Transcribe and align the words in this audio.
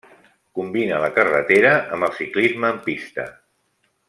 Combina 0.59 1.01
la 1.03 1.11
carrereta 1.17 1.75
amb 1.99 2.09
el 2.09 2.17
ciclisme 2.23 2.73
en 2.77 2.83
pista. 2.89 3.29